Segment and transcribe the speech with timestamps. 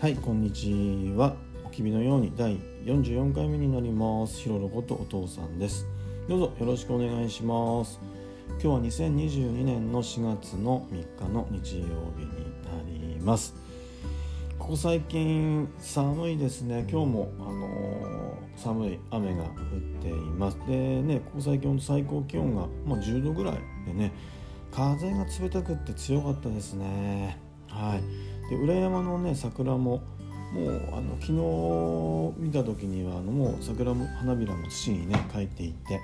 [0.00, 1.36] はいこんにちは。
[1.62, 4.38] おきびのように第44回目になります。
[4.38, 5.86] ひろろことお父さんです。
[6.26, 8.00] どうぞよろしくお願いします。
[8.52, 11.84] 今日は2022年の4月の3日の日曜
[12.16, 12.30] 日に
[12.64, 13.54] なります。
[14.58, 16.86] ここ最近寒いですね。
[16.90, 19.50] 今日もあのー、寒い雨が降っ
[20.00, 20.56] ています。
[20.66, 24.14] でねここ最近最高気温が、まあ、10度ぐらいでね
[24.72, 27.38] 風が冷たくって強かったですね。
[27.68, 28.39] はい。
[28.50, 30.02] で裏山のね桜も
[30.52, 36.00] もうあの昨日見た時にはあのもう桜も花びらも土にね帰っていって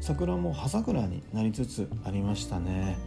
[0.00, 2.98] 桜も葉桜になりつつありましたね。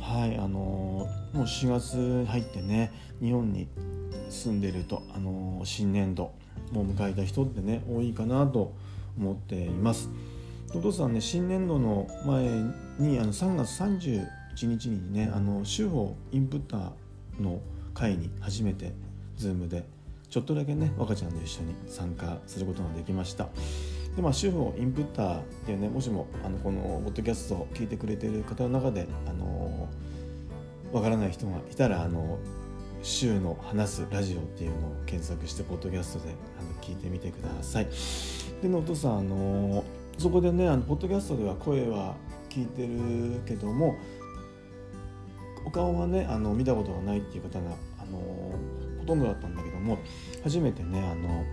[0.00, 3.68] はいあのもう4月入ってね日本に
[4.30, 6.32] 住んでるとあの新年度
[6.72, 8.72] もう迎えた人ってね多いかなと
[9.18, 10.08] 思っています。
[10.74, 12.44] お父さんね新年度の前
[12.98, 17.60] にあの3月31日にねあの州法インプッターの
[17.98, 18.92] 会に初めて
[19.38, 19.84] Zoom で
[20.30, 23.48] ちょっとだけね若ちゃんと一緒に参加することができました。
[24.14, 29.88] でまあ主婦をインプッターっていうねもしもあのこのポッドキャストを聞いてくれてる方の中であの
[30.92, 32.38] わからない人がいたらあの
[33.02, 37.88] 週の話すラジオっていうのを検索してポッドキャストであの聞いてみてください。
[38.62, 39.84] でねお父さんあの
[40.18, 42.16] そこでねあのポッドキャストでは声は
[42.48, 43.96] 聞いてるけども
[45.64, 47.76] お顔はねあの見たことがないっていう方が
[48.08, 48.18] の
[49.00, 49.98] ほとんどだったんだけども
[50.42, 51.44] 初めてねあの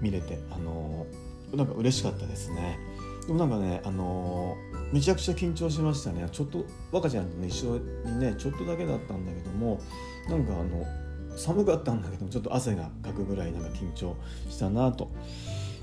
[0.00, 1.06] 見れてあの
[1.54, 2.78] なんか嬉しかったですね。
[3.26, 4.56] でもなんかねあの
[4.92, 6.28] めちゃくちゃ緊張しましたね。
[6.30, 9.80] ちょっと若ちゃんとね一緒にねちょっとだけだったんだけども
[10.28, 10.84] なんかあの
[11.36, 14.16] 寒かったんだけどちょっと汗がかくぐらいなんか緊張
[14.48, 15.10] したなと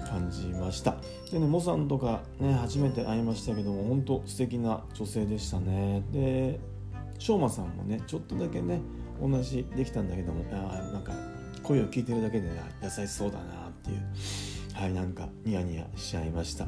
[0.07, 0.95] 感じました。
[1.31, 6.03] でねモさんとかね初めて会いましたけども本当素敵な女性でしたね。
[6.11, 6.59] で
[7.15, 8.81] 昌磨さんもねちょっとだけね
[9.19, 11.13] お話できたんだけどもあなんか
[11.63, 13.99] 声を聞いてるだけで、ね、優しそうだなっていう
[14.73, 16.67] はいなんかニヤニヤしちゃいました。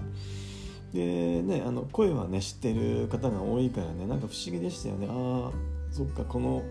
[0.93, 5.07] でねあの声はね知ってる方が多いからねなんか不思議でしたよね。
[5.09, 5.51] ああ
[5.91, 6.63] そっかこの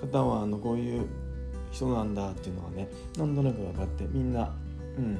[0.00, 1.06] 方はあのこういう
[1.70, 4.54] 人なんだっていうのはねなんとなく分かってみんな
[4.98, 5.18] うん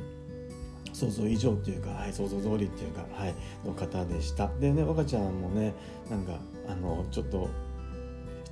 [0.93, 3.34] 想像以上っていうか、はい、想像通りっていうか、はい、
[3.65, 4.49] の方でした。
[4.60, 5.75] でね若ちゃんもね
[6.10, 6.38] なんか
[6.69, 7.49] あのちょっと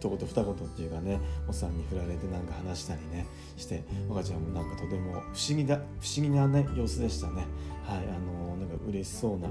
[0.02, 3.24] 一言二言っていうかねおっさんに振られてなんか話したりね
[3.56, 7.46] して若ちゃんもなんかとても不思議だ不思議なね様子でしたね。
[7.84, 9.46] はいあのなんか嬉しそうな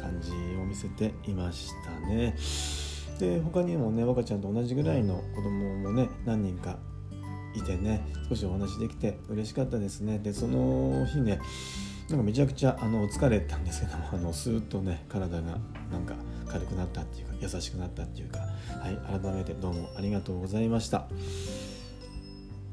[0.00, 2.34] 感じを見せていましたね。
[3.18, 6.78] で他にもね若ちゃんと同じぐらいの子供もね何人か
[7.54, 10.18] いてね少しお話できて嬉しかったですね。
[10.18, 11.40] でその日ね
[12.08, 15.58] なんかめちゃくちゃあの疲れたんですけどもあのスーッとね体が
[16.54, 18.46] 軽くなったっていうか優しくなったっていうか、は
[18.88, 21.08] い、改めてどうもありがとうございました。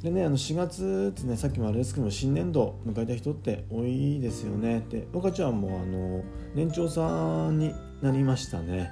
[0.03, 4.85] でねあの4月ってねさっきもあれですけども新年度迎えた人って多いですよね。
[4.87, 8.91] で岡ちゃんもあの年長さんになりましたね。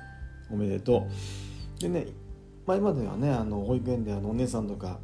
[0.51, 1.07] おめでと
[1.77, 1.81] う。
[1.81, 2.07] でね
[2.65, 4.99] 前まではねあの保育園であのお姉さんとか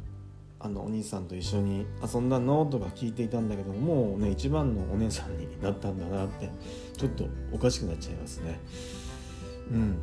[0.58, 6.50] あのお兄さんと一緒に遊んだのとか聞いていたんだけどもうね一番のお姉さんになったんだなって
[6.96, 8.58] ちょっとおかしくなっちゃいますね。
[9.70, 9.98] うん。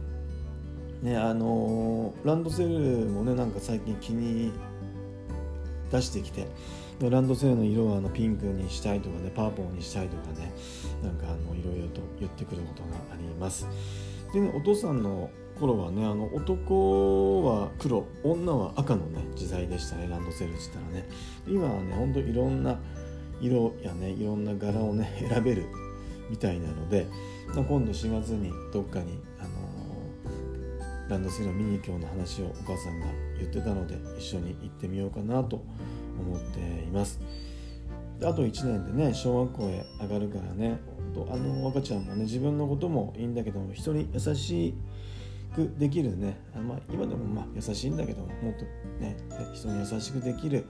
[1.01, 4.53] ねあのランドセルもねなんか最近気に
[5.91, 6.47] 出してきて
[7.01, 10.53] ランドセルの色はあのピンクにしたいとかねパープルにしたいとかね
[11.03, 13.67] なんかあのいろいろと言ってくることがあります。
[14.33, 15.29] でねお父さんの
[15.59, 21.09] 頃はねあの男は黒女は赤のね時代でしたねランドセルって言ったらね。
[21.47, 22.79] 今はねほんといろんな
[23.41, 25.65] 色やねいろんな柄をね選べる
[26.29, 27.05] みたいなので、
[27.53, 29.49] 今度4月にどっかに、あの、
[31.13, 33.05] ランドセルを見に行くような話をお母さんが
[33.37, 35.63] 言ってたので一緒に行ってみようかなと
[36.19, 37.19] 思っています
[38.23, 40.79] あと1年でね小学校へ上がるからね
[41.31, 44.73] あの赤ちゃんもね自分のこともいいんだけども人に優し
[45.53, 48.65] くできるねあ、まあ、今でもまあ優しいんだけどももっと
[48.99, 49.15] ね
[49.53, 50.65] 人に優しくできる、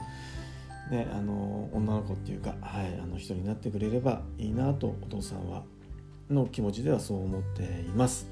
[0.91, 5.63] ね、あの女の子っていうか、はい、あの人になってくれればいいなとお父さんは
[6.29, 8.27] の気持ちではそう思っています。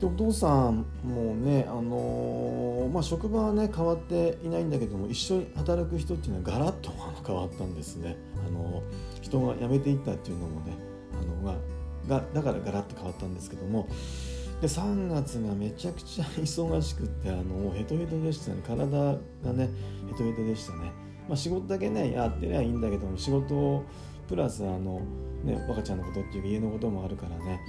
[0.00, 6.90] でお父さんもね、あのー、まあ、職場はね変わっていないんだけども一緒に働く人っていうのはガラッと
[7.26, 8.16] 変わったんですね。
[8.46, 10.76] あのー、人が辞めていったっていうのもね
[11.20, 11.58] あのが
[12.08, 13.88] だからガラッと変わったんですけども
[14.60, 19.68] で3月がめちゃくちゃ忙しくってあのもうヘトヘトでしたね体がね
[20.08, 20.92] ヘトヘトでしたね、
[21.28, 23.84] まあ、仕事だけねやってりゃいいんだけども仕事
[24.28, 25.02] プラスあの
[25.44, 27.60] ね若ちゃんのことっていうか家のこともあるからね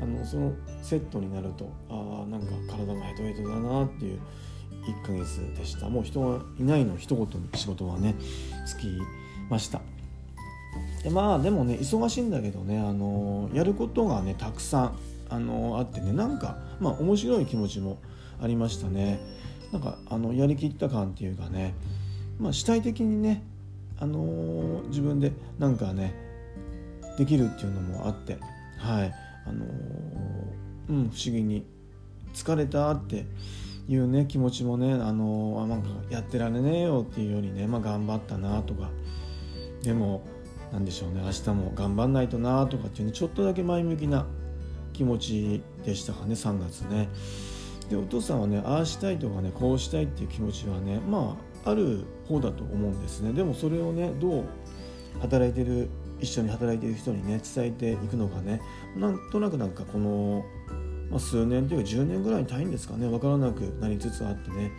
[0.00, 0.52] あのその
[0.82, 4.20] セットになるとああなんか体がヘトヘトだなっていう
[4.84, 5.88] 1ヶ月でした。
[5.88, 8.14] もう人がいないの一言に仕事はね
[8.66, 8.86] つき
[9.50, 9.80] ました。
[11.02, 14.98] でまあでもね忙しいんだけどねあのやることがねたくさん
[15.28, 17.98] あのあってねなんかまあ面白い気持ちも
[18.40, 19.18] ありましたね。
[19.72, 21.74] なんかあのやりきった感っていうかね
[22.38, 23.42] まあ主体的にね
[23.98, 26.14] あの自分でなんかね
[27.18, 28.38] できるっていうのもあって
[28.78, 29.14] はい
[29.46, 29.64] あの
[30.88, 31.64] うん不思議に
[32.34, 33.24] 疲れたって
[33.88, 38.90] いうね気持ちもねあのあなんかやってられねえよっていうよりねまあ頑張ったなとか
[39.82, 40.22] でも
[40.72, 44.26] 何でしょうね明日も頑張んないとなとかっていうねちょっとだけ前向きな
[44.92, 47.08] 気持ちでしたかね3月ね。
[47.90, 53.32] でお父さんはねああしたいとかねこうしたいっていう気持ちはねまあある方だと思うんですね。
[53.32, 54.44] でもそれをねどう
[55.20, 55.90] 働いてる
[56.20, 58.62] 一緒に働いてる人にね伝えていくのがね。
[58.96, 60.44] なんとなくなんかこの、
[61.10, 63.08] まあ、数年というか10年ぐらいに単位ですかね。
[63.08, 64.70] 分からなくなりつつあってね。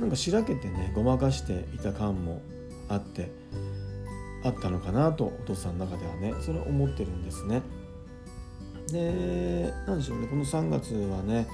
[0.00, 2.42] なんかしらけてねごまかしていた感も
[2.88, 3.30] あって
[4.44, 6.34] あったのかなとお父さんの中ではね。
[6.40, 7.62] それを思ってるんですね。
[8.90, 10.26] で何でしょうね。
[10.26, 11.46] この3月はね、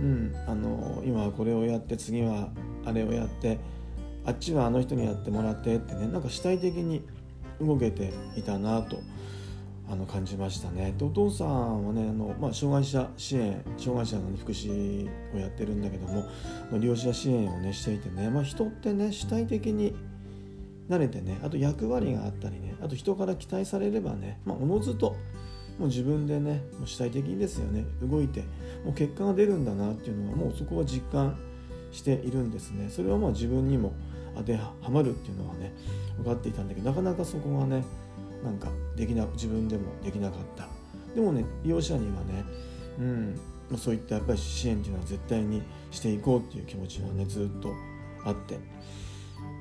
[0.00, 2.50] うん、あの今はこれをやって次は
[2.84, 3.58] あれをやって
[4.24, 7.02] あっちはあの人にやってもらってってねなんか主体的に
[7.60, 8.98] 動けていたなと
[9.90, 10.94] あの感じましたね。
[10.96, 16.24] でお父さんはねあの、まあ、障害者支援障害者の、福祉をやってるんだけども
[16.72, 19.94] 利用者支援をねしていてね、まあ、人ってね主体的に
[20.88, 25.16] 慣れてねあと役割があったりねあと人から期待されればね、まあ、おのずと
[25.78, 28.40] もう自分でねもう主体的にですよね動いて
[28.84, 31.36] もう結果が出るんだなっていうのはもうそこは実感
[31.90, 32.88] しているんですね。
[32.88, 33.92] それはまあ自分にも
[34.36, 35.72] 当てはまるっていうのはね
[36.16, 37.84] 分かっていたんだけどなかなかそこがね
[38.42, 40.66] なんかできな自分でもできなかった。
[41.14, 42.44] でもね利用者にはね
[42.98, 43.40] うん
[43.76, 47.72] そういったやっぱり支援っていうのは絶対にしていこうっていう気持ちはねずっと
[48.24, 48.58] あって。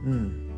[0.05, 0.49] うん。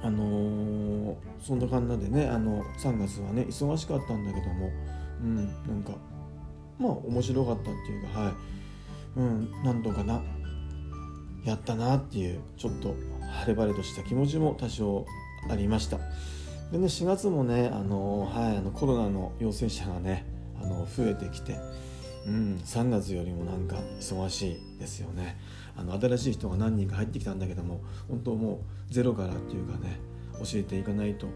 [0.00, 4.70] あのー、そんな感じでねあの3月はね忙しかったんだけども
[5.20, 5.90] うんなんか
[6.78, 8.32] まあ面白かったっていうかはい。
[9.16, 10.22] うんなんとかな
[11.48, 12.94] やったなっていうちょっと
[13.44, 15.06] 晴れ晴れとした気持ちも多少
[15.50, 15.98] ありました。
[16.72, 20.24] でね4月もねあの、はい、あのコロナの陽性者がね
[20.62, 21.58] あの増えてきて
[22.28, 25.38] うん、3月よりもなんか忙しいですよね。
[25.76, 28.60] あの新しい人が何人か入ってきたんだけども本当も
[28.90, 29.98] うゼロからっていうかね
[30.34, 31.26] 教えていかないと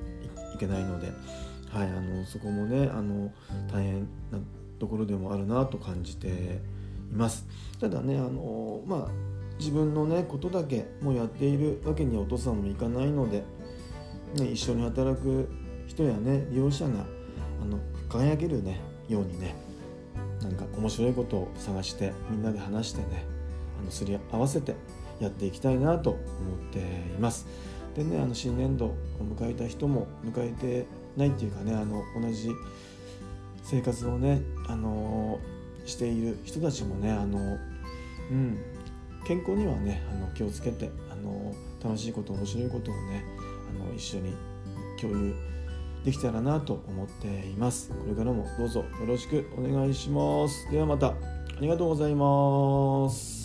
[0.55, 1.13] いけないので、
[1.71, 3.33] はい、あのそこもねあの
[3.73, 4.01] 大変
[4.31, 4.39] な
[4.79, 7.47] ところでもあるなと感じています。
[7.81, 13.45] ただねあのまあ自分のねことだけもうやっているわけにはお父さんもいかないので、
[14.35, 15.49] ね、一緒に働く
[15.87, 17.07] 人やね利用者が
[17.63, 17.79] あの
[18.09, 19.55] 輝けるねようにね
[20.43, 23.25] なんか面白いことを探してみんなで話してね
[23.81, 24.75] あのすり合わせて
[25.21, 26.21] やっていきたいなと思っ
[26.73, 26.83] てい
[27.21, 27.47] ます。
[27.95, 30.87] でねあの新年度を迎えた人も迎えて
[31.17, 32.51] ないっていうかねあの同じ
[33.63, 35.39] 生活をねあの
[35.85, 37.59] している人たちもねあの、
[38.31, 38.59] うん、
[39.27, 43.25] 健康にはねあの気をつけてあの楽しいこと面白いことをね
[43.71, 44.35] あの一緒に
[45.01, 45.35] 共有
[46.05, 47.91] できたらなと思っています。
[47.91, 50.71] これからもどうぞよろしくお願いします。
[50.71, 51.09] ではまた。
[51.09, 51.15] あ
[51.61, 53.42] りがとうございます。